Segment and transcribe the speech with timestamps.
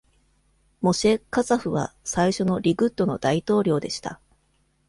[0.81, 4.19] モシェ・カツァフは最初のリクッドの大統領でした。